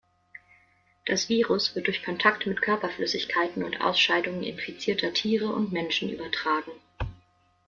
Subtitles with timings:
[1.05, 6.71] Das Virus wird durch Kontakt mit Körperflüssigkeiten und -ausscheidungen infizierter Tiere und Menschen übertragen.